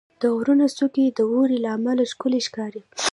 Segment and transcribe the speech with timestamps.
[0.21, 2.81] •د غرونو څوکې د واورې له امله ښکلي ښکاري.